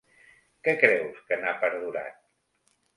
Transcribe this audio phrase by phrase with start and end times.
[0.67, 2.21] Que creus que n’ha perdurat?